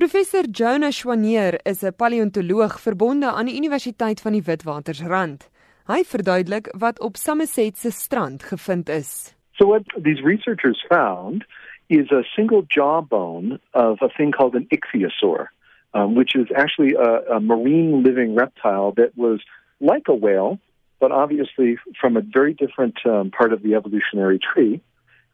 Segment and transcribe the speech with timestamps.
[0.00, 5.50] Professor Jonas Choiniere is 'n paleontoloog verbonde aan die Universiteit van die Witwatersrand.
[5.86, 9.34] Hy verduidelik wat op Somerset se strand gevind is.
[9.52, 11.44] So what these researchers found
[11.86, 15.50] is a single jawbone of a thing called an ichthyosaur,
[15.92, 19.44] um, which is actually a, a marine living reptile that was
[19.80, 20.58] like a whale,
[20.98, 24.80] but obviously from a very different um, part of the evolutionary tree.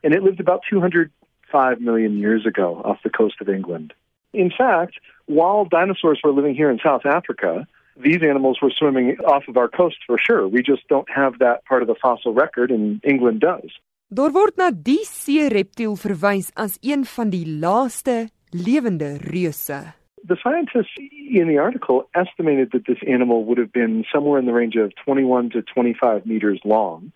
[0.02, 3.92] And it lived about 205 million years ago off the coast of England.
[4.36, 4.94] In fact,
[5.24, 9.68] while dinosaurs were living here in South Africa, these animals were swimming off of our
[9.68, 10.46] coast for sure.
[10.46, 13.70] We just don't have that part of the fossil record, and England does.
[14.12, 19.80] Daar word na die see reptiel verwys as een van die laaste lewende reuse.
[20.22, 20.94] The scientists
[21.40, 24.92] in the article estimated that this animal would have been somewhere in the range of
[25.04, 27.10] 21 to 25 meters long,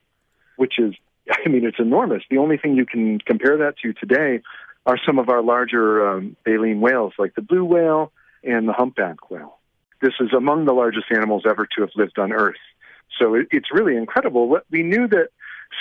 [0.57, 0.95] which is,
[1.45, 2.23] I mean, it's enormous.
[2.31, 4.41] The only thing you can compare that to today
[4.87, 8.13] are some of our larger um, baleen whales, like the blue whale
[8.43, 9.59] and the humpback whale.
[10.01, 12.63] This is among the largest animals ever to have lived on Earth.
[13.19, 14.59] So it, it's really incredible.
[14.71, 15.29] We knew that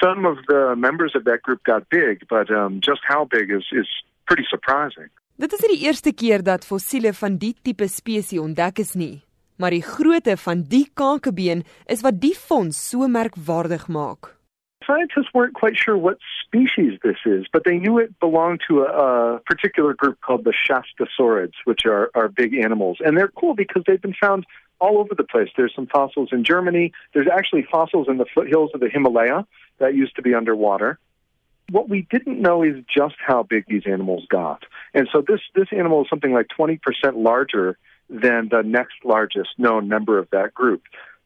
[0.03, 3.65] some of the members of that group got big, but um, just how big is,
[3.71, 3.87] is
[4.27, 5.09] pretty surprising.
[5.39, 9.21] Dit is nie die eerste keer dat fossiele van die tipe spesies ontdek is nie,
[9.55, 14.33] maar die grootte van die kakebeen is wat die fonds so merkwaardig maak.
[14.89, 19.35] Scientists weren't quite sure what species this is, but they knew it belonged to a,
[19.35, 22.97] a particular group called the Shastasaurids, which are, are big animals.
[22.99, 24.47] And they're cool because they've been found
[24.79, 25.49] all over the place.
[25.55, 26.91] There's some fossils in Germany.
[27.13, 29.45] There's actually fossils in the foothills of the Himalaya
[29.77, 30.97] that used to be underwater.
[31.69, 34.63] What we didn't know is just how big these animals got.
[34.95, 36.79] And so this, this animal is something like 20%
[37.15, 37.77] larger
[38.09, 40.81] than the next largest known member of that group.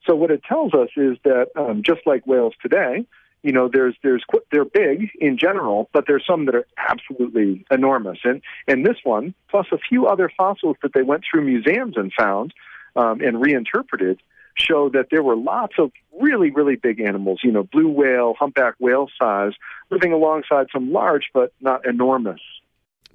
[0.06, 3.06] So what it tells us is that um, just like whales today,
[3.44, 8.20] you know, there's there's they're big in general, but there's some that are absolutely enormous.
[8.24, 12.12] And and this one, plus a few other fossils that they went through museums and
[12.18, 12.54] found
[12.96, 14.22] um, and reinterpreted,
[14.56, 18.76] show that there were lots of really, really big animals, you know, blue whale, humpback
[18.80, 19.52] whale size,
[19.92, 22.40] living alongside some large but not enormous.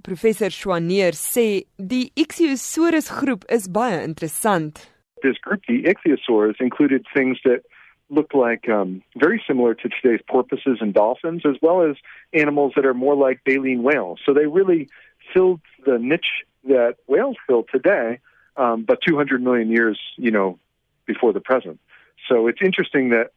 [0.02, 4.88] Professor Choiniere sê die Ichthyosaurus groep is baie interessant.
[5.22, 7.62] This group, the Ichthyosaurs, included things that
[8.10, 11.96] looked like um, very similar to today's porpoises and dolphins, as well as
[12.32, 14.18] animals that are more like baleen whales.
[14.24, 14.88] So they really
[15.34, 18.20] filled the niche that whales fill today,
[18.56, 20.58] um, but 200 million years, you know,
[21.06, 21.80] before the present.
[22.28, 23.32] So it's interesting that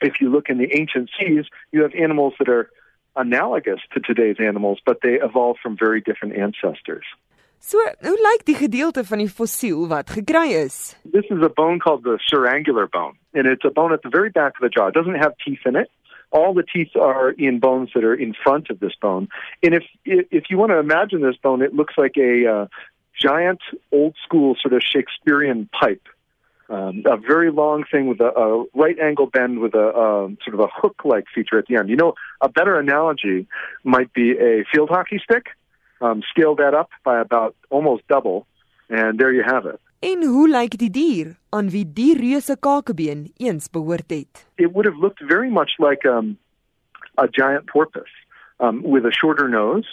[0.00, 2.70] if you look in the ancient seas, you have animals that are
[3.16, 7.04] analogous to today's animals, but they evolved from very different ancestors.
[7.60, 10.96] So, hoe lyk die gedeelte van die fossiel wat gekry is?
[11.04, 14.30] This is a bone called the surangular bone, and it's a bone at the very
[14.30, 14.88] back of the jaw.
[14.88, 15.90] It doesn't have teeth in it.
[16.30, 19.28] All the teeth are in bones that are in front of this bone.
[19.62, 22.66] And if if you want to imagine this bone, it looks like a uh,
[23.20, 26.06] giant, old school sort of Shakespearean pipe
[26.70, 30.60] um, a very long thing with a, a right angle bend with a sort of
[30.60, 31.88] a hook like feature at the end.
[31.88, 33.46] You know, a better analogy
[33.84, 35.46] might be a field hockey stick.
[36.00, 38.46] Um, scale that up by about almost double,
[38.88, 39.80] and there you have it.
[40.00, 44.46] En hoe lyk die dier aan wie die reuse kakebeen eens behoort het?
[44.54, 46.38] It would have looked very much like um,
[47.16, 48.14] a giant porpoise
[48.60, 49.88] um, with a shorter nose,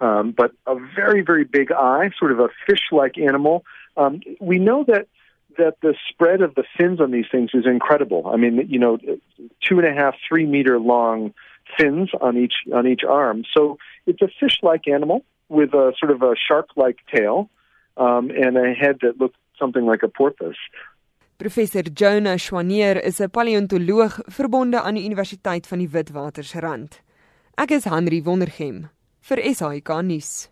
[0.00, 3.64] um, but a very, very big eye, sort of a fish-like animal.
[3.96, 5.08] Um, we know that
[5.58, 8.26] that the spread of the fins on these things is incredible.
[8.32, 8.98] I mean, you know,
[9.60, 11.34] two and a half, three meter long
[11.76, 13.44] fins on each on each arm.
[13.54, 17.50] So it's a fish-like animal with a sort of a shark-like tail
[17.96, 20.62] um, and a head that looks something like a porpoise.
[21.38, 27.02] Professor Jonah Schwanier is 'n paleontoloog verbonde aan die Universiteit van die Witwatersrand.
[27.54, 28.88] Ek is Henry Wondergem
[29.20, 30.51] vir SAK nuus.